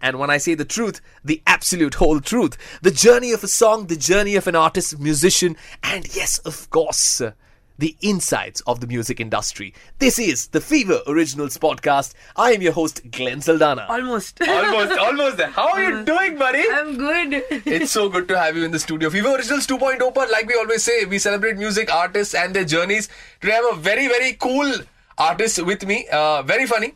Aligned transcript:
and 0.00 0.18
when 0.18 0.30
I 0.30 0.38
say 0.38 0.54
the 0.54 0.64
truth, 0.64 1.00
the 1.24 1.42
absolute 1.46 1.94
whole 1.94 2.20
truth. 2.20 2.56
The 2.82 2.90
journey 2.90 3.32
of 3.32 3.42
a 3.42 3.48
song, 3.48 3.86
the 3.86 3.96
journey 3.96 4.36
of 4.36 4.46
an 4.46 4.56
artist, 4.56 4.98
musician, 4.98 5.56
and 5.82 6.14
yes, 6.14 6.38
of 6.40 6.68
course, 6.70 7.22
the 7.78 7.96
insides 8.00 8.62
of 8.62 8.80
the 8.80 8.86
music 8.86 9.20
industry. 9.20 9.74
This 9.98 10.18
is 10.18 10.48
the 10.48 10.60
Fever 10.60 11.00
Originals 11.06 11.58
podcast. 11.58 12.14
I 12.34 12.52
am 12.52 12.62
your 12.62 12.72
host, 12.72 13.10
Glenn 13.10 13.40
Saldanha. 13.40 13.88
Almost. 13.88 14.40
almost, 14.42 14.98
almost 14.98 15.36
there. 15.36 15.48
How 15.50 15.68
are 15.72 15.82
you 15.82 16.04
doing, 16.04 16.38
buddy? 16.38 16.64
I'm 16.70 16.96
good. 16.96 17.44
It's 17.50 17.90
so 17.90 18.08
good 18.08 18.28
to 18.28 18.38
have 18.38 18.56
you 18.56 18.64
in 18.64 18.70
the 18.70 18.78
studio. 18.78 19.10
Fever 19.10 19.34
Originals 19.34 19.66
2.0, 19.66 20.14
but 20.14 20.30
like 20.30 20.46
we 20.46 20.54
always 20.54 20.82
say, 20.82 21.04
we 21.04 21.18
celebrate 21.18 21.56
music 21.56 21.92
artists 21.92 22.34
and 22.34 22.54
their 22.54 22.64
journeys. 22.64 23.08
Today 23.40 23.52
I 23.52 23.56
have 23.56 23.76
a 23.76 23.80
very, 23.80 24.08
very 24.08 24.32
cool 24.34 24.72
artist 25.18 25.62
with 25.62 25.86
me. 25.86 26.06
Uh, 26.10 26.42
very 26.42 26.66
funny, 26.66 26.94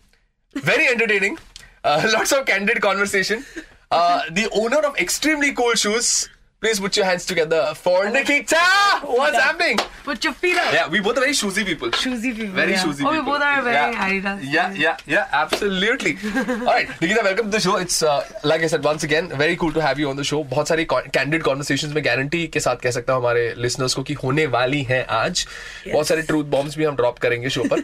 very 0.54 0.88
entertaining, 0.88 1.38
uh, 1.84 2.08
lots 2.12 2.32
of 2.32 2.44
candid 2.46 2.80
conversation. 2.80 3.44
Uh, 3.90 4.22
the 4.30 4.48
owner 4.52 4.78
of 4.78 4.96
extremely 4.98 5.52
cool 5.52 5.74
shoes. 5.74 6.28
Please 6.62 6.78
put 6.78 6.94
your 6.94 7.06
hands 7.06 7.24
together 7.24 7.72
for 7.74 8.10
Nikita. 8.10 8.56
What's 9.04 9.34
happening? 9.38 9.78
Put 10.04 10.22
your 10.22 10.34
feet 10.34 10.58
up. 10.58 10.74
Yeah, 10.74 10.90
we 10.90 11.00
both 11.00 11.16
are 11.16 11.20
very 11.20 11.32
choosy 11.32 11.64
people. 11.64 11.90
Choosy 11.90 12.34
people. 12.34 12.52
Very 12.54 12.72
yeah. 12.72 12.82
choosy 12.84 13.02
Oh, 13.02 13.12
people. 13.12 13.24
we 13.24 13.30
both 13.30 13.40
are 13.46 13.62
very 13.62 13.76
yeah. 13.76 14.08
Adidas. 14.08 14.40
Yeah, 14.56 14.74
yeah, 14.74 14.96
yeah, 15.06 15.26
absolutely. 15.32 16.18
All 16.36 16.66
right, 16.66 16.86
Nikita, 17.00 17.20
welcome 17.24 17.46
to 17.46 17.52
the 17.52 17.60
show. 17.60 17.76
It's 17.76 18.02
uh, 18.02 18.28
like 18.44 18.60
I 18.60 18.66
said 18.66 18.84
once 18.84 19.04
again, 19.04 19.30
very 19.30 19.56
cool 19.56 19.72
to 19.72 19.80
have 19.80 19.98
you 19.98 20.10
on 20.10 20.16
the 20.16 20.24
show. 20.32 20.42
बहुत 20.52 20.68
सारी 20.68 20.86
candid 21.16 21.42
conversations 21.48 21.94
में 21.94 22.04
guarantee 22.04 22.46
के 22.52 22.60
साथ 22.60 22.76
कह 22.82 22.90
सकता 22.98 23.12
हूँ 23.12 23.20
हमारे 23.22 23.54
listeners 23.66 23.94
को 23.94 24.02
कि 24.02 24.14
होने 24.22 24.46
वाली 24.58 24.82
हैं 24.92 25.04
आज 25.22 25.46
बहुत 25.92 26.06
सारे 26.08 26.22
ट्रूथ 26.32 26.44
बॉम्ब्स 26.56 26.76
भी 26.78 26.84
हम 26.84 26.96
ड्रॉप 26.96 27.18
करेंगे 27.24 27.50
शो 27.56 27.64
पर 27.72 27.82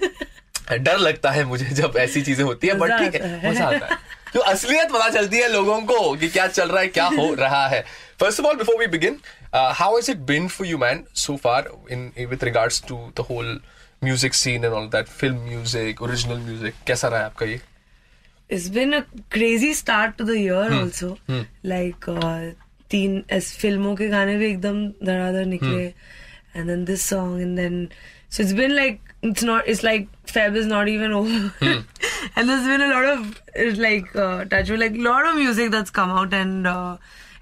डर 0.73 0.99
लगता 0.99 1.31
है 1.31 1.45
मुझे 1.45 1.67
जब 1.67 1.95
ऐसी 1.97 2.23
चीज़ें 2.23 2.45
होती 2.45 2.67
है 2.67 2.75
बट 2.75 2.93
ठीक 2.99 3.15
है। 3.15 3.51
मज़ा 3.51 3.67
आता 3.67 3.87
है 3.87 3.99
तो 4.35 4.41
असलियत 4.41 4.91
पता 4.91 5.09
चलती 5.11 5.39
है 5.39 5.53
लोगों 5.53 5.81
को 5.83 6.15
कि 6.17 6.29
क्या 6.29 6.47
चल 6.47 6.69
रहा 6.69 6.81
है 6.81 6.89
क्या 6.89 7.07
हो 7.07 7.35
रहा 7.39 7.67
है 7.69 7.85
first 8.21 8.41
of 8.41 8.47
all 8.47 8.57
before 8.57 8.79
we 8.79 8.87
begin 8.87 9.19
how 9.55 9.99
is 9.99 10.11
it 10.11 10.17
been 10.17 10.49
for 10.49 10.67
you 10.67 10.79
man 10.79 11.05
so 11.15 11.37
far 11.37 11.71
in 11.91 12.11
with 12.31 12.45
regards 12.45 12.83
to 12.89 12.97
the 13.17 13.27
whole 13.31 13.61
music 14.05 14.35
scene 14.35 14.65
and 14.65 14.73
all 14.73 14.87
that 14.87 15.07
film 15.07 15.37
music 15.37 16.03
original 16.03 16.39
music 16.39 16.75
कैसा 16.87 17.09
रहा 17.09 17.21
है 17.21 17.27
आपका 17.27 17.47
ये 17.47 17.61
a 18.51 19.05
crazy 19.35 19.73
start 19.75 20.13
to 20.19 20.25
the 20.25 20.35
year 20.41 20.65
Hmm. 20.73 20.83
also. 20.83 21.07
Like 21.65 22.05
uh, 22.09 22.53
तीन 22.91 23.23
फ़िल्मों 23.33 23.95
के 23.97 24.07
गाने 24.09 24.37
भी 24.37 24.47
एकदम 24.51 24.87
धड़ाधड़ 25.07 25.45
निकले 25.47 25.93
and 26.55 26.71
then 26.71 26.85
this 26.91 27.07
song 27.13 27.33
and 27.43 27.59
then 27.59 27.81
so 28.29 28.43
it's 28.45 28.53
been 28.61 28.75
like 28.77 29.06
it's 29.30 29.44
not 29.48 29.68
it's 29.72 29.84
like 29.88 30.08
Feb 30.34 30.56
is 30.62 30.68
not 30.70 30.88
even 30.92 31.12
over 31.22 31.40
Hmm. 31.64 31.82
and 32.36 32.50
there's 32.52 32.68
been 32.74 32.84
a 32.86 32.88
lot 32.94 33.10
of 33.16 33.26
it's 33.66 33.82
like 33.88 34.16
uh, 34.28 34.46
touch 34.54 34.72
with 34.76 34.80
like 34.86 34.96
a 35.02 35.06
lot 35.10 35.28
of 35.32 35.36
music 35.42 35.70
that's 35.76 35.94
come 36.00 36.14
out 36.22 36.34
and 36.40 36.68
uh, 36.72 36.96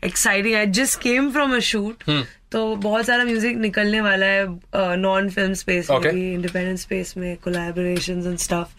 exciting 0.10 0.56
I 0.56 0.66
just 0.80 1.00
came 1.06 1.32
from 1.38 1.56
a 1.60 1.62
shoot 1.72 2.04
Hmm. 2.12 2.28
तो 2.52 2.60
बहुत 2.84 3.06
सारा 3.06 3.24
music 3.26 3.58
निकलने 3.64 4.00
वाला 4.02 4.26
है 4.26 4.96
non 5.02 5.30
film 5.30 5.54
space 5.54 5.90
में 5.90 5.98
Okay. 5.98 6.12
भी 6.14 6.32
independent 6.34 6.80
space 6.80 7.14
में 7.18 7.36
collaborations 7.44 8.26
and 8.28 8.38
stuff 8.46 8.70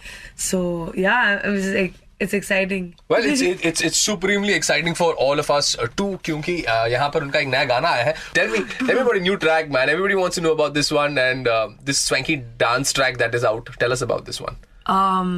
सो 0.50 0.62
या 0.98 1.14
it's 2.22 2.34
exciting 2.34 2.90
Well, 3.12 3.26
it's 3.32 3.42
it, 3.50 3.62
it's 3.70 3.84
it's 3.88 4.00
supremely 4.08 4.56
exciting 4.60 4.96
for 5.02 5.06
all 5.26 5.42
of 5.44 5.50
us 5.58 5.70
uh, 5.84 5.86
too 6.00 6.08
क्योंकि 6.24 6.56
uh, 6.74 6.86
यहाँ 6.94 7.08
पर 7.14 7.22
उनका 7.28 7.38
एक 7.38 7.48
नया 7.54 7.64
गाना 7.70 7.88
आया 7.88 8.04
है 8.04 8.14
Tell 8.38 8.50
me, 8.56 8.64
tell 8.80 8.94
me 8.98 9.04
about 9.04 9.20
a 9.20 9.24
new 9.28 9.36
track, 9.46 9.70
man. 9.76 9.94
Everybody 9.94 10.18
wants 10.22 10.40
to 10.40 10.44
know 10.48 10.52
about 10.58 10.74
this 10.80 10.92
one 10.98 11.16
and 11.28 11.48
uh, 11.54 11.68
this 11.90 12.02
swanky 12.10 12.36
dance 12.64 12.92
track 13.00 13.18
that 13.24 13.38
is 13.40 13.48
out. 13.52 13.72
Tell 13.84 13.96
us 13.98 14.04
about 14.10 14.28
this 14.32 14.42
one. 14.48 14.60
um 14.98 15.32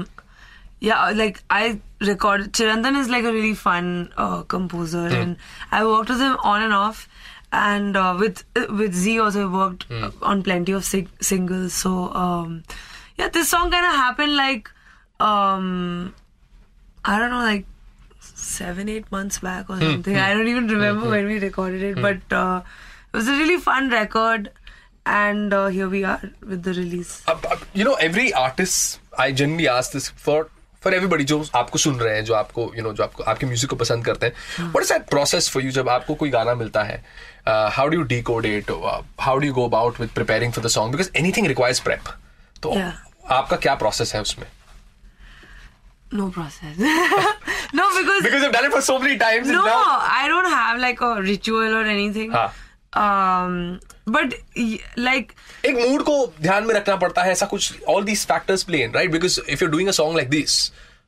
yeah 0.86 1.00
like 1.16 1.36
i 1.56 1.64
recorded 2.06 2.46
chirandan 2.58 2.96
is 3.00 3.08
like 3.14 3.26
a 3.30 3.32
really 3.34 3.56
fun 3.58 3.90
uh, 4.24 4.38
composer 4.54 5.02
and 5.18 5.42
i 5.78 5.82
worked 5.88 6.12
with 6.14 6.22
him 6.26 6.36
on 6.52 6.64
and 6.68 6.76
off 6.78 7.02
and 7.58 7.98
uh, 8.00 8.14
with 8.22 8.40
with 8.80 8.96
z 9.02 9.14
also 9.24 9.44
I 9.48 9.50
worked 9.56 9.84
uh, 9.98 10.10
on 10.30 10.42
plenty 10.48 10.76
of 10.78 10.86
sing- 10.88 11.12
singles 11.30 11.76
so 11.84 11.92
um 12.22 12.56
yeah 13.22 13.28
this 13.38 13.52
song 13.56 13.70
kind 13.76 13.88
of 13.90 13.94
happened 14.00 14.36
like 14.40 14.72
um 15.28 15.70
i 17.06 17.18
don't 17.18 17.32
know 17.34 17.44
like 17.44 17.64
seven 18.44 18.88
eight 18.88 19.10
months 19.10 19.38
back 19.38 19.70
or 19.70 19.78
something 19.82 20.16
i 20.16 20.32
don't 20.34 20.48
even 20.54 20.68
remember 20.68 21.08
when 21.14 21.26
we 21.26 21.38
recorded 21.44 21.82
it 21.82 22.00
but 22.08 22.34
uh, 22.40 22.60
it 23.12 23.16
was 23.16 23.28
a 23.28 23.36
really 23.42 23.58
fun 23.68 23.90
record 23.90 24.50
and 25.04 25.52
uh, 25.52 25.66
here 25.76 25.88
we 25.88 26.04
are 26.04 26.20
with 26.50 26.62
the 26.62 26.72
release 26.74 27.14
अब, 27.28 27.46
अब, 27.52 27.62
you 27.74 27.84
know, 27.84 27.94
every 28.08 28.32
artist, 28.32 29.00
I 29.18 29.32
generally 29.40 29.66
ask 29.68 29.96
this 29.96 30.08
for 30.26 30.36
for 30.84 30.92
everybody 30.98 31.24
जो 31.32 31.38
आपको 31.54 31.78
सुन 31.78 31.98
रहे 32.00 32.14
हैं 32.16 32.24
जो 32.24 32.34
आपको 32.34 32.66
you 32.76 32.84
know 32.86 32.92
जो 32.96 33.02
आपको 33.04 33.22
आपके 33.32 33.46
म्यूजिक 33.46 33.70
को 33.70 33.76
पसंद 33.76 34.04
करते 34.04 34.26
हैं 34.26 34.70
what 34.72 34.86
is 34.86 34.92
that 34.94 35.08
process 35.14 35.48
for 35.54 35.62
you 35.64 35.72
जब 35.78 35.88
आपको 35.88 36.14
कोई 36.22 36.30
गाना 36.30 36.54
मिलता 36.62 36.82
है 36.82 37.02
uh, 37.46 37.68
how 37.78 37.88
do 37.92 38.00
you 38.00 38.06
decode 38.12 38.48
it 38.52 38.70
uh, 38.76 38.96
how 39.26 39.36
do 39.42 39.50
you 39.50 39.56
go 39.58 39.66
about 39.72 40.00
with 40.04 40.14
preparing 40.20 40.56
for 40.58 40.64
the 40.68 40.72
song 40.78 40.94
because 40.96 41.12
anything 41.24 41.52
requires 41.54 41.84
prep 41.88 42.14
तो 42.62 42.74
Yeah. 42.78 42.92
आपका 43.30 43.56
क्या 43.56 43.78
process 43.78 44.14
है 44.14 44.20
उसमें 44.22 44.46
no 46.11 46.29
process. 46.29 46.77
no, 47.73 47.89
because 47.97 48.23
because 48.23 48.43
I've 48.43 48.51
done 48.51 48.65
it 48.65 48.71
for 48.71 48.81
so 48.81 48.99
many 48.99 49.17
times. 49.17 49.47
No, 49.49 49.63
I 49.63 50.25
don't 50.27 50.49
have 50.49 50.79
like 50.79 51.01
a 51.01 51.21
ritual 51.21 51.75
or 51.75 51.83
anything. 51.85 52.31
हाँ. 52.31 52.51
Um, 52.93 53.79
but 54.07 54.33
like 54.97 55.33
एक 55.65 55.75
mood 55.77 56.03
को 56.03 56.15
ध्यान 56.41 56.65
में 56.67 56.73
रखना 56.75 56.95
पड़ता 56.95 57.23
है 57.23 57.31
ऐसा 57.31 57.45
कुछ 57.45 57.83
all 57.89 58.03
these 58.03 58.25
factors 58.27 58.63
play 58.63 58.83
in 58.83 58.91
right 58.93 59.11
because 59.11 59.39
if 59.41 59.63
you 59.63 59.69
doing 59.69 59.89
a 59.89 59.91
song 59.91 60.15
like 60.17 60.29
this 60.29 60.59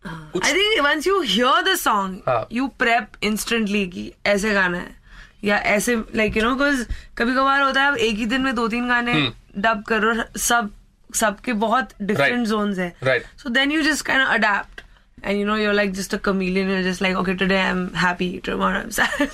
I 0.05 0.53
think 0.53 0.79
once 0.85 1.07
you 1.07 1.19
hear 1.21 1.61
the 1.63 1.75
song 1.77 2.47
you 2.51 2.67
prep 2.79 3.23
instantly 3.23 3.85
कि 3.87 4.11
ऐसे 4.25 4.53
गाना 4.53 4.77
है 4.77 4.97
या 5.43 5.57
ऐसे 5.75 5.95
लाइक 6.15 6.37
यू 6.37 6.43
नो 6.43 6.53
बिकॉज़ 6.55 6.83
कभी 7.17 7.33
कभार 7.35 7.61
होता 7.61 7.83
है 7.83 7.95
एक 8.07 8.17
ही 8.17 8.25
दिन 8.25 8.41
में 8.41 8.53
दो 8.55 8.67
तीन 8.67 8.87
गाने 8.89 9.13
हम्म। 9.13 9.61
डब 9.61 9.83
करो 9.87 10.13
सब 10.39 10.69
सबके 11.09 11.53
बहुत 11.63 11.93
डिफरेंट 12.01 12.47
जोन 12.47 12.73
है 12.79 13.19
so 13.37 13.49
then 13.49 13.71
you 13.71 13.81
just 13.81 14.05
can 14.05 14.21
adapt 14.21 14.81
And 15.22 15.38
you 15.38 15.44
know, 15.46 15.54
you're 15.54 15.74
like 15.74 15.92
just 15.94 16.12
a 16.12 16.18
chameleon. 16.18 16.68
You're 16.68 16.82
just 16.82 17.00
like, 17.00 17.16
okay, 17.22 17.34
today 17.34 17.60
I'm 17.60 17.82
happy, 17.94 18.40
tomorrow 18.40 18.80
I'm 18.80 18.90
sad. 18.90 19.30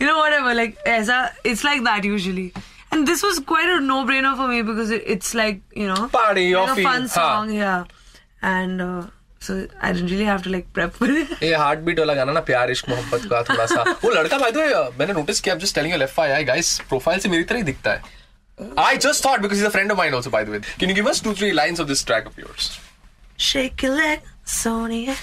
you 0.00 0.06
know, 0.06 0.18
whatever. 0.18 0.54
Like, 0.54 0.76
aisa, 0.84 1.32
it's 1.44 1.64
like 1.64 1.82
that 1.84 2.04
usually. 2.04 2.52
And 2.90 3.06
this 3.06 3.22
was 3.22 3.38
quite 3.40 3.70
a 3.74 3.80
no-brainer 3.80 4.36
for 4.36 4.48
me 4.48 4.60
because 4.60 4.90
it, 4.90 5.02
it's 5.06 5.34
like, 5.34 5.62
you 5.74 5.86
know, 5.86 6.08
Party, 6.08 6.54
like 6.54 6.68
offie, 6.70 6.80
a 6.80 6.82
fun 6.82 7.02
हाँ. 7.02 7.08
song, 7.08 7.52
yeah. 7.52 7.84
And 8.42 8.82
uh, 8.82 9.06
so 9.40 9.66
I 9.80 9.92
didn't 9.92 10.10
really 10.10 10.24
have 10.24 10.42
to 10.42 10.50
like 10.50 10.70
prep 10.74 10.92
for 10.98 11.08
it. 11.10 11.32
ये 11.42 11.54
heart 11.62 11.80
beat 11.86 11.98
वाला 11.98 12.14
गाना 12.14 12.32
ना 12.32 12.40
प्यार 12.50 12.70
इश्क 12.70 12.88
मोहब्बत 12.88 13.24
का 13.30 13.42
थोड़ा 13.48 13.66
सा 13.66 13.82
वो 14.04 14.10
लड़का 14.10 14.38
भाई 14.38 14.52
तो 14.52 14.60
मैंने 14.98 15.12
नोटिस 15.12 15.40
किया 15.40 15.54
जस्ट 15.64 15.74
टेलिंग 15.74 15.94
लेफ्ट 16.02 16.20
आई 16.20 16.44
गाइस 16.44 16.78
प्रोफाइल 16.88 17.20
से 17.20 17.28
मेरी 17.28 17.44
तरह 17.44 17.58
ही 17.58 17.64
दिखता 17.72 17.92
है 17.92 18.74
I 18.86 18.96
just 19.06 19.24
thought 19.24 19.40
because 19.40 19.58
is 19.58 19.64
a 19.64 19.68
friend 19.78 19.92
of 19.92 19.98
mine 19.98 20.14
also 20.14 20.30
by 20.30 20.44
the 20.44 20.48
way 20.48 20.58
can 20.80 20.88
you 20.90 20.94
give 20.94 21.08
us 21.10 21.22
to 21.24 21.34
three 21.34 21.50
lines 21.52 21.80
of 21.80 21.86
this 21.88 22.06
track 22.06 22.26
of 22.26 22.38
yours 22.38 22.70
Shake 23.44 23.82
your 23.82 23.94
leg, 23.98 24.26
Sonia, 24.47 25.13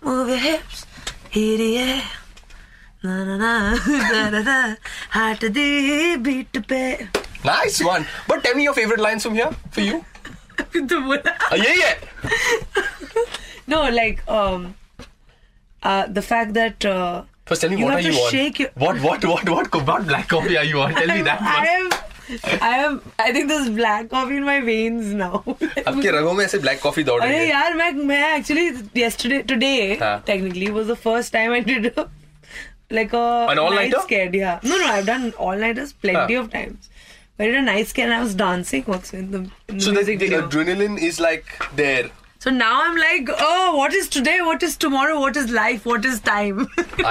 move 0.00 0.28
your 0.28 0.38
hips, 0.38 0.86
hit 1.30 1.58
the 1.58 2.00
na 3.02 3.24
Na 3.24 3.36
na 3.36 3.74
na, 4.12 4.30
na. 4.30 4.42
da 4.42 4.74
heart 5.10 5.40
to 5.40 5.50
the 5.50 6.16
beat 6.22 6.52
to 6.52 6.62
pay. 6.62 7.08
Nice 7.44 7.82
one. 7.82 8.06
But 8.28 8.44
tell 8.44 8.54
me 8.54 8.62
your 8.62 8.74
favorite 8.74 9.00
lines 9.00 9.24
from 9.24 9.34
here 9.34 9.50
for 9.70 9.80
you. 9.80 10.04
the 10.72 11.00
one. 11.02 11.18
Uh, 11.18 11.34
ah, 11.50 11.54
yeah, 11.54 11.74
yeah. 11.74 11.94
no, 13.66 13.90
like 13.90 14.22
um, 14.28 14.76
uh, 15.82 16.06
the 16.06 16.22
fact 16.22 16.54
that. 16.54 16.84
Uh, 16.84 17.24
First, 17.46 17.62
tell 17.62 17.70
me 17.70 17.78
you 17.78 17.84
what 17.84 17.94
are 17.94 18.00
you 18.00 18.14
on? 18.14 18.52
Your... 18.54 18.70
What 18.74 19.00
what 19.02 19.24
what 19.24 19.48
what 19.48 19.74
what 19.74 20.06
black 20.06 20.28
coffee 20.28 20.56
are 20.56 20.64
you 20.64 20.80
on? 20.80 20.94
Tell 20.94 21.06
me 21.08 21.22
that. 21.22 21.42
One. 21.42 22.07
I 22.60 22.78
am, 22.84 23.00
I 23.18 23.32
think 23.32 23.48
there's 23.48 23.68
black 23.70 24.08
coffee 24.10 24.36
in 24.36 24.44
my 24.44 24.60
veins 24.60 25.06
now. 25.20 25.42
आपके 25.52 26.10
रगों 26.18 26.32
में 26.34 26.44
ऐसे 26.44 26.58
black 26.58 26.80
coffee 26.82 27.04
दौड़ 27.04 27.22
रही 27.22 27.30
अरे 27.30 27.38
है 27.38 27.48
यार 27.48 27.74
मैं 27.74 27.90
मैं 28.10 28.22
actually 28.38 28.66
yesterday 29.02 29.42
today 29.52 29.96
हाँ. 30.02 30.24
technically 30.26 30.70
was 30.78 30.86
the 30.92 30.96
first 31.06 31.32
time 31.38 31.52
I 31.52 31.60
did 31.70 31.86
a, 31.96 32.06
like 32.90 33.12
a 33.12 33.24
An 33.54 33.58
all-nighter? 33.58 33.96
night 33.96 34.06
scared 34.06 34.34
yeah 34.34 34.60
no 34.62 34.76
no 34.82 34.92
I've 34.98 35.06
done 35.06 35.26
all 35.38 35.56
nighters 35.66 35.92
plenty 36.06 36.34
हाँ. 36.34 36.44
of 36.44 36.52
times 36.52 36.90
but 37.38 37.44
I 37.46 37.50
did 37.50 37.58
a 37.62 37.66
night 37.70 37.88
scare 37.94 38.06
and 38.10 38.14
I 38.14 38.22
was 38.22 38.34
dancing 38.44 38.84
also 38.86 39.16
in 39.16 39.30
the, 39.30 39.38
in 39.68 39.78
the 39.78 39.80
So 39.80 39.90
the, 39.90 39.96
music 40.00 40.18
the 40.18 40.26
video 40.26 40.46
adrenaline 40.48 40.98
is 41.10 41.20
like 41.28 41.58
there 41.82 42.08
So 42.44 42.50
now 42.56 42.72
I'm 42.80 42.96
like, 42.96 43.30
oh, 43.44 43.76
what 43.76 43.94
is 44.00 44.08
today? 44.16 44.34
What 44.48 44.64
is 44.66 44.74
tomorrow? 44.82 45.14
What 45.22 45.38
is 45.40 45.48
life? 45.54 45.86
What 45.92 46.04
is 46.10 46.20
time? 46.26 46.60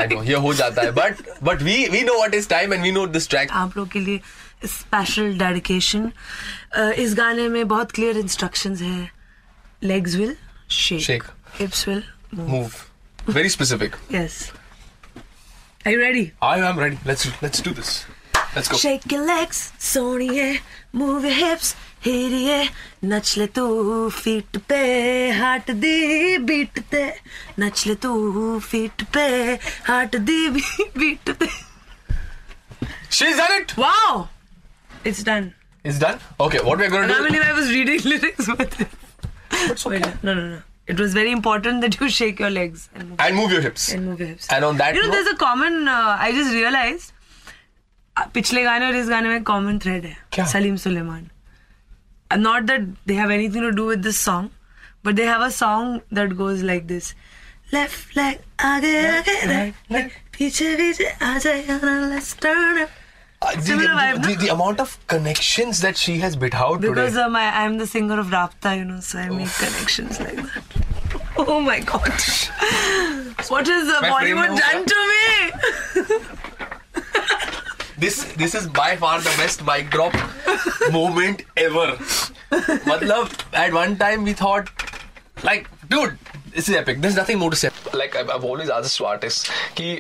I 0.02 0.04
know 0.12 0.20
ये 0.30 0.38
हो 0.46 0.54
जाता 0.60 0.82
है 0.86 0.94
but 1.00 1.20
but 1.48 1.66
we 1.68 1.74
we 1.96 2.04
know 2.10 2.16
what 2.20 2.38
is 2.38 2.48
time 2.54 2.76
and 2.76 2.88
we 2.88 2.94
know 2.98 3.04
this 3.16 3.28
track 3.34 3.52
आप 3.64 3.76
लोग 3.78 3.90
के 3.96 4.00
लिए 4.06 4.22
special 4.66 5.38
dedication 5.38 6.12
इस 6.98 7.14
गाने 7.18 7.48
में 7.50 7.68
बहुत 7.68 7.92
क्लियर 7.92 8.18
इंस्ट्रक्शंस 8.18 8.82
है 8.82 9.10
legs 9.84 10.16
will 10.16 10.36
shake 10.70 11.24
hips 11.60 11.88
will 11.88 12.04
move 12.36 12.78
very 13.36 13.50
specific 13.58 14.00
yes 14.14 14.40
Are 15.86 15.92
you 15.92 16.00
ready? 16.00 16.22
I 16.46 16.56
am 16.70 16.80
ready 16.84 16.98
let's 17.10 17.28
let's 17.44 17.62
do 17.68 17.72
this 17.76 17.92
let's 18.56 18.72
go 18.72 18.78
Shake 18.80 19.06
your 19.14 19.26
legs, 19.28 19.60
सोनिए 19.90 20.48
move 21.02 21.28
your 21.28 21.36
hips, 21.36 21.76
हिरिए 22.06 22.70
नच 23.06 23.38
ले 23.38 23.46
तू 23.56 24.10
फीट 24.14 24.58
पे 24.70 24.80
हाट 25.38 25.72
दी 25.84 26.38
बीट 26.50 26.80
ते 26.92 27.04
नच 27.60 27.86
ले 27.88 27.96
तू 28.04 28.12
फीट 28.64 29.04
पे 29.14 29.26
हाट 29.88 30.16
दी 30.30 30.50
बीट 30.50 31.30
ते 31.42 31.50
she's 33.18 33.38
done 33.38 33.56
it 33.62 33.76
Wow! 33.78 34.28
It's 35.11 35.23
done. 35.31 35.53
it's 35.91 35.99
done 36.03 36.19
okay 36.43 36.59
what 36.67 36.79
we're 36.81 36.87
I 36.87 36.91
gonna 36.91 37.07
can't 37.09 37.23
do 37.23 37.29
believe 37.29 37.45
I 37.45 37.55
was 37.55 37.71
reading 37.77 38.03
lyrics 38.11 38.49
with 38.59 38.75
it. 38.83 38.93
Wait, 39.93 40.05
no, 40.27 40.35
no, 40.35 40.43
no. 40.51 40.61
It 40.93 41.01
was 41.05 41.17
very 41.17 41.33
important 41.37 41.81
that 41.87 41.97
you 42.03 42.09
shake 42.19 42.39
your 42.45 42.51
legs 42.51 42.85
and 42.95 43.09
move, 43.09 43.21
and 43.25 43.37
move 43.41 43.53
your 43.57 43.63
hips 43.65 43.89
and 43.95 44.07
move 44.11 44.21
your 44.25 44.29
hips. 44.29 44.47
and 44.57 44.65
on 44.69 44.79
that 44.83 44.95
You 44.99 45.03
know, 45.03 45.09
note, 45.09 45.17
there's 45.17 45.33
a 45.33 45.37
common. 45.43 45.81
Uh, 45.89 46.17
I 46.29 46.31
just 46.39 46.55
realized. 46.61 47.11
uh, 48.17 48.25
पिछले 48.35 48.63
गाने 48.65 48.87
और 48.87 48.95
इस 48.97 49.09
गाने 49.09 49.29
में 49.29 49.43
common 49.51 49.79
thread 49.87 50.05
है 50.07 50.17
क्या? 50.33 50.45
Salim 50.55 50.77
Suleman 50.87 51.29
not 52.39 52.63
that 52.71 52.81
they 53.07 53.15
have 53.15 53.31
anything 53.33 53.63
to 53.65 53.71
do 53.77 53.89
with 53.89 53.99
this 54.07 54.21
song 54.25 54.51
but 55.07 55.15
they 55.15 55.27
have 55.29 55.45
a 55.45 55.49
song 55.61 56.01
that 56.19 56.33
goes 56.43 56.63
like 56.73 56.87
this 56.87 57.13
left 57.75 58.17
leg 58.17 58.39
आगे 58.73 58.97
आगे 59.09 59.39
राइट 59.55 59.93
लेग 59.93 60.11
पीछे 60.39 60.75
पीछे 60.77 61.11
आ 61.23 61.37
जाए 61.39 61.63
let's 62.15 62.37
turn 62.43 62.81
up 62.83 63.01
Uh, 63.40 63.52
the, 63.56 63.62
the, 63.62 64.28
the, 64.30 64.36
the 64.46 64.48
amount 64.52 64.80
of 64.80 64.98
connections 65.08 65.80
that 65.82 65.96
she 65.96 66.18
has 66.18 66.36
bit 66.36 66.56
out 66.56 66.82
Because 66.82 67.12
today. 67.12 67.22
um, 67.24 67.36
I, 67.36 67.64
I'm 67.64 67.78
the 67.78 67.86
singer 67.86 68.20
of 68.20 68.28
Raabta, 68.28 68.78
you 68.78 68.84
know, 68.86 69.00
so 69.00 69.20
I 69.20 69.30
make 69.30 69.50
connections 69.54 70.20
like 70.20 70.36
that. 70.38 70.64
Oh 71.40 71.62
my 71.62 71.80
god. 71.82 72.02
What 73.50 73.68
has 73.68 73.86
the 73.88 74.00
My 74.02 74.10
Bollywood 74.10 74.58
done 74.58 74.86
to 74.86 75.00
me? 75.14 76.18
this 78.00 78.24
this 78.34 78.56
is 78.56 78.66
by 78.68 78.96
far 78.96 79.20
the 79.20 79.34
best 79.38 79.64
mic 79.64 79.92
drop 79.92 80.16
moment 80.92 81.44
ever. 81.56 81.96
Matlab, 82.90 83.30
at 83.54 83.72
one 83.72 83.96
time 83.98 84.24
we 84.24 84.34
thought, 84.34 84.68
like, 85.44 85.70
dude, 85.90 86.18
this 86.56 86.68
is 86.70 86.76
epic. 86.76 87.02
There's 87.02 87.16
nothing 87.16 87.38
more 87.38 87.52
to 87.52 87.56
say. 87.56 87.70
Like 87.96 88.18
I 88.18 88.24
always 88.24 88.72
आज 88.72 88.98
to 88.98 89.06
artist 89.06 89.52
कि 89.78 89.92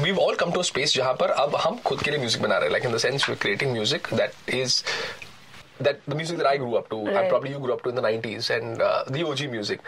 we 0.00 0.12
all 0.26 0.34
come 0.36 0.52
to 0.52 0.60
a 0.60 0.64
space 0.64 0.94
जहाँ 0.94 1.14
पर 1.20 1.30
अब 1.44 1.56
हम 1.64 1.78
खुद 1.86 2.02
के 2.02 2.10
लिए 2.10 2.20
music 2.20 2.42
बना 2.42 2.56
रहे 2.56 2.64
हैं 2.64 2.72
like 2.72 2.84
in 2.84 2.92
the 2.92 2.98
sense 2.98 3.28
we 3.30 3.36
creating 3.36 3.72
music 3.72 4.14
that 4.14 4.54
is 4.54 4.82
that 5.80 6.00
the 6.06 6.14
music 6.14 6.38
that 6.38 6.46
I 6.46 6.56
grew 6.56 6.76
up 6.76 6.88
to 6.90 6.96
right. 6.96 7.16
and 7.16 7.28
probably 7.28 7.50
you 7.50 7.58
grew 7.58 7.72
up 7.72 7.82
to 7.82 7.88
in 7.88 7.94
the 7.94 8.02
90s 8.02 8.50
and 8.50 8.80
uh, 8.80 9.04
the 9.06 9.26
OG 9.26 9.50
music. 9.50 9.80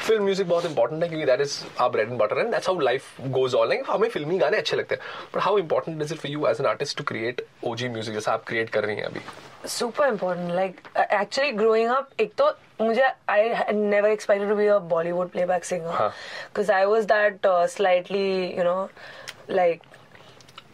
Film 0.00 0.24
music 0.24 0.46
बहुत 0.46 0.64
important, 0.64 1.02
है 1.02 1.26
that 1.26 1.40
is 1.40 1.64
our 1.78 1.90
bread 1.90 2.08
and 2.08 2.18
butter, 2.18 2.38
and 2.38 2.52
that's 2.52 2.66
how 2.66 2.78
life 2.80 3.08
goes 3.32 3.54
on. 3.54 3.68
Like, 3.68 3.84
how 3.84 3.96
हमें 3.96 4.08
फिल्मी 4.10 4.38
गाने 4.38 4.56
अच्छे 4.56 4.76
लगते 4.76 4.94
हैं 4.94 5.02
but 5.34 5.42
how 5.42 5.58
important 5.58 6.02
is 6.02 6.12
it 6.14 6.20
for 6.20 6.30
you 6.32 6.46
as 6.46 6.60
an 6.60 6.66
artist 6.66 6.98
to 6.98 7.04
create 7.04 7.44
OG 7.66 7.88
music 7.88 8.14
जैसा 8.14 8.32
आप 8.32 8.44
क्रिएट 8.48 8.70
कर 8.70 8.84
रही 8.84 8.96
हैं 8.96 9.04
अभी 9.04 9.20
लाइक 10.54 10.80
एक्चुअली 11.12 11.50
ग्रोइंग 11.52 11.90
अप 11.90 12.20
एक 12.20 12.32
तो 12.38 12.50
मुझे 12.80 13.02
I 13.30 13.48
never 13.72 14.08
expected 14.08 14.48
to 14.48 14.56
be 14.56 14.66
a 14.66 14.78
Bollywood 14.88 15.30
playback 15.30 15.64
singer 15.64 15.90
because 15.90 16.72
I 16.72 16.84
was 16.84 17.06
that 17.06 17.46
slightly 17.70 18.28
you 18.58 18.64
know 18.64 18.88
like 19.50 19.82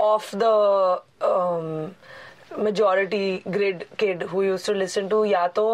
of 0.00 0.30
the 0.36 1.92
majority 2.58 3.42
grade 3.48 3.84
kid 3.98 4.22
who 4.32 4.42
use 4.42 4.66
to 4.66 4.72
listen 4.72 5.08
to 5.08 5.24
या 5.24 5.46
तो 5.58 5.66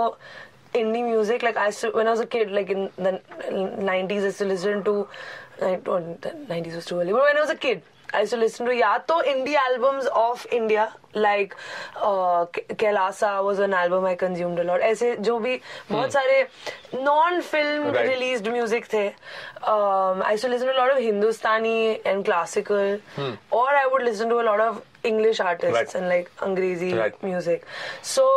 indie 0.76 1.02
music 1.02 1.44
like 1.44 1.58
I 1.58 1.70
when 1.84 2.08
I 2.08 2.16
a 2.16 2.24
kid 2.32 2.50
like 2.50 2.70
in 2.70 2.88
the 3.00 3.18
90s 3.50 4.38
to 4.38 4.44
listen 4.44 4.82
to 4.82 5.00
90s 5.60 6.74
was 6.74 6.88
to 6.88 6.96
but 6.96 7.12
when 7.12 7.36
I 7.36 7.46
a 7.46 7.58
kid 7.62 7.80
I 8.14 8.26
to 8.26 8.36
listen 8.36 8.70
या 8.72 8.96
तो 9.08 9.20
indie 9.22 9.54
albums 9.56 10.06
of 10.06 10.46
India 10.54 10.90
like 11.16 11.54
Kailasa 12.80 13.38
was 13.40 13.62
an 13.62 13.74
album 13.74 14.06
I 14.06 14.14
consume 14.14 14.56
that 14.56 14.80
ऐसे 14.80 15.14
जो 15.16 15.38
भी 15.38 15.56
बहुत 15.90 16.04
hmm. 16.04 16.12
सारे 16.12 16.42
non 16.94 17.40
film 17.40 17.94
release 17.96 18.48
music 18.50 18.86
थे 18.92 19.06
I 19.06 20.36
to 20.36 20.48
listen 20.48 20.66
lot 20.66 20.92
of 20.92 21.00
Hindustani 21.00 21.78
and 22.06 22.24
classical 22.24 22.98
और 23.52 23.74
I 23.74 23.84
would 23.84 24.02
listen 24.02 24.28
to 24.30 24.38
a 24.38 24.42
lot 24.42 24.62
of 24.62 25.06
English 25.06 25.40
artist 25.40 25.96
and 25.96 26.08
like 26.08 26.28
अंग्रेज़ी 26.42 26.92
music 27.24 27.64
so 28.04 28.28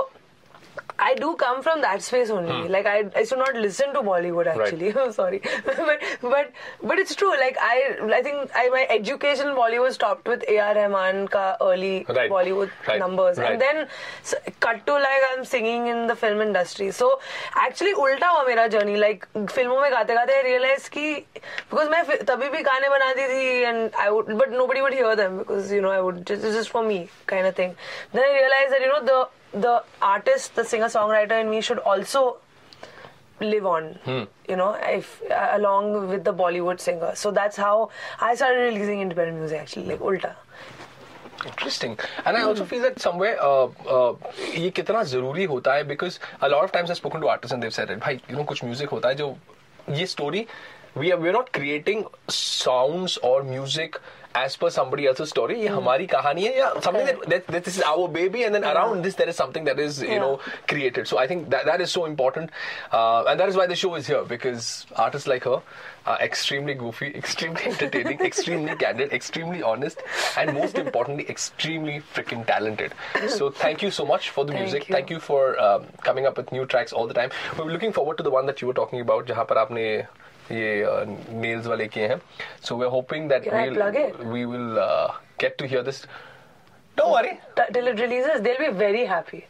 I 0.98 1.14
do 1.14 1.36
come 1.36 1.62
from 1.62 1.82
that 1.82 2.00
space 2.00 2.30
only. 2.30 2.68
Like 2.74 2.86
I, 2.86 3.04
I 3.14 3.18
used 3.18 3.32
to 3.32 3.36
not 3.36 3.54
listen 3.54 3.92
to 3.92 4.00
Bollywood 4.00 4.46
actually. 4.46 4.92
Sorry, 5.12 5.40
but 5.66 6.00
but 6.22 6.52
but 6.82 6.98
it's 6.98 7.14
true. 7.14 7.32
Like 7.40 7.58
I, 7.60 7.98
I 8.18 8.22
think 8.22 8.50
I 8.54 8.70
my 8.70 8.86
education 8.94 9.48
in 9.48 9.54
Bollywood 9.54 9.92
stopped 9.92 10.26
with 10.26 10.42
A.R. 10.48 10.74
Rahman 10.78 11.28
ka 11.28 11.42
early 11.60 12.06
Right. 12.08 12.30
Bollywood 12.30 12.70
Right. 12.88 12.98
numbers, 12.98 13.36
Right. 13.36 13.52
and 13.52 13.60
then 13.60 13.86
s- 14.22 14.34
cut 14.60 14.86
to 14.86 14.94
like 14.94 15.28
I'm 15.32 15.44
singing 15.44 15.86
in 15.88 16.06
the 16.06 16.16
film 16.16 16.40
industry. 16.40 16.90
So 17.02 17.20
actually 17.66 17.92
उल्टा 18.06 18.28
हुआ 18.34 18.44
मेरा 18.48 18.66
journey. 18.78 18.96
Like 18.96 19.28
फिल्मों 19.36 19.80
में 19.82 19.90
गाते 19.92 20.14
गाते 20.22 20.40
I 20.40 20.42
realized 20.48 20.90
कि 20.98 21.24
because 21.70 21.90
मैं 21.90 22.02
फिर- 22.10 22.24
तभी 22.32 22.48
भी 22.56 22.62
गाने 22.72 22.88
बनाती 22.98 23.28
थी 23.36 23.64
and 23.74 23.94
I 24.08 24.10
would 24.10 24.32
but 24.42 24.50
nobody 24.64 24.80
would 24.88 24.94
hear 24.94 25.14
them 25.24 25.38
because 25.44 25.70
you 25.70 25.82
know 25.82 25.90
I 25.90 26.00
would 26.00 26.24
just 26.26 26.42
it's 26.42 26.56
just 26.64 26.70
for 26.70 26.82
me 26.92 27.00
kind 27.26 27.46
of 27.46 27.54
thing. 27.64 27.76
Then 28.14 28.24
I 28.30 28.36
realized 28.42 28.72
that 28.72 28.80
you 28.80 28.94
know 28.96 29.02
the 29.14 29.26
the 29.64 29.82
artist, 30.06 30.54
the 30.56 30.62
singer 30.70 30.86
songwriter 30.86 31.40
in 31.40 31.50
me 31.50 31.60
should 31.60 31.78
also 31.78 32.38
live 33.40 33.66
on, 33.66 33.98
you 34.48 34.56
know, 34.56 34.72
if 34.80 35.22
along 35.30 36.08
with 36.08 36.24
the 36.24 36.32
Bollywood 36.32 36.80
singer. 36.80 37.14
So 37.14 37.30
that's 37.30 37.56
how 37.56 37.90
I 38.20 38.34
started 38.34 38.60
releasing 38.60 39.00
independent 39.00 39.38
music 39.38 39.60
actually, 39.60 39.86
like 39.86 40.00
ulta. 40.00 40.34
Interesting. 41.44 41.98
And 42.24 42.36
I 42.36 42.42
also 42.42 42.64
feel 42.64 42.80
that 42.82 42.98
somewhere 42.98 43.36
uh, 43.40 43.66
uh, 43.66 44.14
ये 44.54 44.70
कितना 44.70 45.02
जरूरी 45.04 45.44
होता 45.44 45.74
है 45.74 45.84
because 45.86 46.18
a 46.40 46.48
lot 46.48 46.64
of 46.64 46.72
times 46.72 46.90
I've 46.90 46.96
spoken 46.96 47.20
to 47.20 47.28
artists 47.28 47.52
and 47.52 47.62
they've 47.62 47.74
said 47.74 47.90
it 47.90 48.00
भाई 48.00 48.20
you 48.28 48.36
know 48.36 48.44
कुछ 48.44 48.64
music 48.64 48.90
होता 48.92 49.08
है 49.08 49.14
जो 49.14 49.36
ये 49.90 50.06
story 50.06 50.46
we 50.94 51.12
are 51.12 51.18
we're 51.18 51.32
not 51.32 51.52
creating 51.52 52.06
sounds 52.28 53.18
or 53.18 53.42
music 53.42 53.98
as 54.38 54.54
per 54.62 54.68
somebody 54.68 55.06
else's 55.08 55.30
story 55.32 55.54
ये 55.62 55.68
हमारी 55.74 56.06
कहानी 56.12 56.42
है 56.44 56.58
या 56.58 56.72
something 56.86 57.06
that, 57.06 57.20
that, 57.32 57.46
that 57.54 57.64
this 57.64 57.76
is 57.78 57.82
our 57.90 58.06
baby 58.16 58.42
and 58.44 58.54
then 58.54 58.64
around 58.70 59.02
this 59.06 59.14
there 59.20 59.28
is 59.32 59.36
something 59.36 59.64
that 59.68 59.78
is 59.84 60.00
you 60.02 60.18
know 60.24 60.40
created 60.72 61.08
so 61.08 61.18
I 61.22 61.26
think 61.30 61.48
that 61.54 61.64
that 61.68 61.80
is 61.84 61.90
so 61.90 62.04
important 62.08 62.50
uh, 62.92 63.24
and 63.28 63.40
that 63.40 63.48
is 63.48 63.56
why 63.60 63.66
the 63.66 63.78
show 63.82 63.94
is 64.00 64.06
here 64.06 64.24
because 64.24 64.68
artists 65.06 65.26
like 65.32 65.44
her 65.44 65.62
are 66.06 66.18
extremely 66.26 66.74
goofy 66.74 67.08
extremely 67.22 67.64
entertaining 67.70 68.20
extremely 68.20 68.76
candid 68.84 69.16
extremely 69.20 69.62
honest 69.62 70.04
and 70.36 70.54
most 70.58 70.76
importantly 70.84 71.28
extremely 71.36 71.96
freaking 72.14 72.46
talented 72.52 72.94
so 73.38 73.50
thank 73.64 73.82
you 73.88 73.90
so 73.90 74.04
much 74.12 74.30
for 74.36 74.44
the 74.44 74.52
Thank 74.52 74.62
music 74.64 74.88
you. 74.88 74.94
thank 74.94 75.10
you 75.16 75.18
for 75.30 75.58
um, 75.68 75.86
coming 76.10 76.26
up 76.26 76.36
with 76.36 76.52
new 76.52 76.66
tracks 76.66 76.92
all 76.92 77.06
the 77.06 77.18
time 77.22 77.30
we're 77.58 77.72
looking 77.72 77.92
forward 78.00 78.18
to 78.18 78.22
the 78.22 78.36
one 78.38 78.44
that 78.52 78.60
you 78.60 78.68
were 78.68 78.78
talking 78.84 79.00
about 79.08 79.26
जहाँ 79.32 79.44
पर 79.54 79.58
आपने 79.66 79.88
ये 80.50 81.04
nails 81.44 81.66
वाले 81.66 81.86
किए 81.94 82.08
हैं 82.08 82.20
so 82.66 82.76
we're 82.80 82.90
hoping 82.96 83.28
that 83.32 83.42
Can 83.46 83.54
I 83.60 83.62
we'll, 83.68 83.74
plug 83.78 83.96
it? 84.02 84.18
we 84.34 84.44
will 84.46 84.78
uh, 84.78 85.12
get 85.44 85.56
to 85.62 85.66
hear 85.72 85.82
this 85.88 86.02
don't 86.96 87.10
worry 87.12 87.32
T- 87.56 87.72
till 87.72 87.88
it 87.88 87.98
releases, 88.00 88.40
they'll 88.42 88.58
be 88.58 88.68
very 88.84 89.04
happy. 89.14 89.44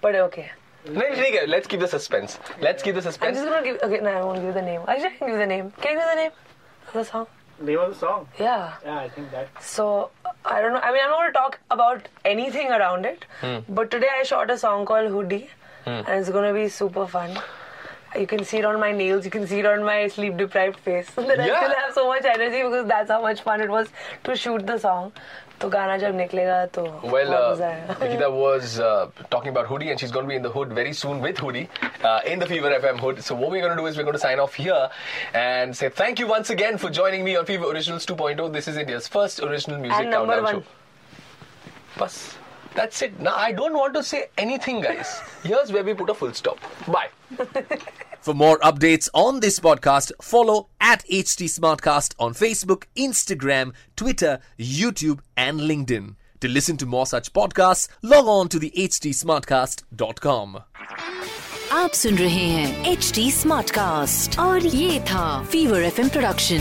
But 0.00 0.14
okay. 0.26 0.46
नहीं 0.88 1.14
ठीक 1.16 1.34
है 1.34 1.46
let's 1.46 1.66
keep 1.72 1.80
the 1.84 1.88
suspense 1.96 2.38
let's 2.66 2.82
keep 2.86 2.94
the 2.94 3.02
I'm 3.02 3.06
suspense 3.08 3.38
just 3.38 3.48
gonna 3.50 3.64
give. 3.66 3.78
Okay, 3.88 4.00
no, 4.06 4.10
I 4.20 4.22
won't 4.28 4.40
give 4.46 4.54
the 4.54 4.62
name. 4.70 4.80
Actually, 4.88 5.10
I 5.14 5.18
can 5.18 5.28
give 5.32 5.38
the 5.42 5.46
name. 5.52 5.70
Can 5.82 5.92
you 5.92 5.98
give 5.98 6.08
the 6.10 6.20
name 6.22 6.30
of 6.88 6.94
the 7.00 7.04
song? 7.10 7.26
Name 7.68 7.80
of 7.84 7.88
the 7.92 7.98
song? 8.00 8.26
Yeah. 8.38 8.74
Yeah, 8.84 8.98
I 8.98 9.08
think 9.14 9.30
that. 9.32 9.62
So 9.68 10.10
I 10.44 10.60
don't 10.62 10.72
know. 10.76 10.80
I 10.88 10.92
mean, 10.96 11.00
I'm 11.04 11.10
not 11.10 11.18
going 11.20 11.32
to 11.32 11.38
talk 11.38 11.58
about 11.76 12.08
anything 12.32 12.70
around 12.76 13.04
it. 13.12 13.24
But 13.80 13.90
today 13.96 14.10
I 14.16 14.22
shot 14.32 14.50
a 14.56 14.58
song 14.64 14.84
called 14.92 15.10
Hoodie, 15.16 15.48
and 15.86 16.08
it's 16.18 16.30
going 16.36 16.46
to 16.50 16.54
be 16.58 16.68
super 16.68 17.06
fun. 17.16 17.36
You 18.19 18.27
can 18.27 18.43
see 18.43 18.57
it 18.57 18.65
on 18.65 18.79
my 18.79 18.91
nails. 18.91 19.25
You 19.25 19.31
can 19.31 19.47
see 19.47 19.59
it 19.59 19.65
on 19.65 19.83
my 19.83 20.07
sleep 20.07 20.37
deprived 20.37 20.79
face. 20.79 21.09
that 21.15 21.37
yeah. 21.37 21.43
I 21.43 21.63
still 21.63 21.75
have 21.75 21.93
so 21.93 22.07
much 22.07 22.25
energy 22.25 22.63
because 22.63 22.87
that's 22.87 23.09
how 23.09 23.21
much 23.21 23.41
fun 23.41 23.61
it 23.61 23.69
was 23.69 23.87
to 24.23 24.35
shoot 24.35 24.67
the 24.67 24.77
song. 24.77 25.11
So, 25.61 25.69
गाना 25.69 25.97
जब 25.97 26.15
निकलेगा 26.15 26.65
तो 26.75 27.11
well 27.11 27.33
uh, 27.33 27.95
Nikhita 27.99 28.29
was 28.29 28.81
uh, 28.81 29.09
talking 29.29 29.47
about 29.47 29.67
Hoodie 29.67 29.91
and 29.91 29.99
she's 29.99 30.11
going 30.11 30.25
to 30.25 30.29
be 30.29 30.35
in 30.35 30.41
the 30.41 30.49
hood 30.49 30.73
very 30.73 30.91
soon 30.91 31.21
with 31.21 31.37
Hoodie 31.37 31.69
uh, 32.03 32.19
in 32.25 32.39
the 32.39 32.45
Fever 32.45 32.69
FM 32.79 32.99
hood 32.99 33.23
so 33.23 33.33
what 33.33 33.49
we're 33.49 33.61
going 33.61 33.77
to 33.77 33.81
do 33.81 33.85
is 33.85 33.95
we're 33.95 34.03
going 34.03 34.19
to 34.19 34.25
sign 34.25 34.41
off 34.41 34.55
here 34.55 34.89
and 35.33 35.77
say 35.77 35.87
thank 35.87 36.19
you 36.19 36.27
once 36.27 36.49
again 36.49 36.77
for 36.77 36.89
joining 36.89 37.23
me 37.23 37.37
on 37.37 37.45
Fever 37.45 37.71
Originals 37.71 38.05
2.0 38.05 38.51
this 38.51 38.67
is 38.67 38.75
India's 38.75 39.07
first 39.07 39.39
original 39.39 39.79
music 39.79 39.99
and 39.99 40.11
countdown 40.11 40.51
show 40.51 40.63
बस 41.97 42.42
that's 42.74 43.02
it. 43.02 43.18
Now, 43.20 43.34
I 43.34 43.52
don't 43.52 43.74
want 43.74 43.94
to 43.94 44.02
say 44.02 44.26
anything, 44.36 44.80
guys. 44.80 45.20
Here's 45.42 45.72
where 45.72 45.82
we 45.84 45.94
put 45.94 46.10
a 46.10 46.14
full 46.14 46.32
stop. 46.32 46.58
Bye. 46.86 47.08
For 48.20 48.34
more 48.34 48.58
updates 48.58 49.08
on 49.14 49.40
this 49.40 49.58
podcast, 49.60 50.12
follow 50.20 50.68
at 50.80 51.04
HT 51.08 51.48
Smartcast 51.48 52.14
on 52.18 52.34
Facebook, 52.34 52.84
Instagram, 52.96 53.72
Twitter, 53.96 54.40
YouTube, 54.58 55.20
and 55.36 55.60
LinkedIn. 55.60 56.16
To 56.40 56.48
listen 56.48 56.76
to 56.78 56.86
more 56.86 57.06
such 57.06 57.32
podcasts, 57.32 57.88
log 58.02 58.26
on 58.26 58.48
to 58.48 58.58
the 58.58 58.70
htsmartcast.com. 58.76 60.58
आप 61.72 61.92
सुन 61.92 62.14
रहे 62.18 62.44
हैं 62.48 62.92
H 62.92 63.10
D 63.14 63.30
smart 63.32 63.70
cast 63.70 64.38
और 64.38 64.66
ये 64.66 65.00
था 65.10 65.42
fever 65.52 65.82
F 65.84 66.00
production 66.00 66.58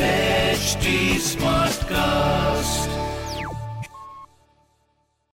HD 0.54 0.96
Smartcast. 1.32 3.00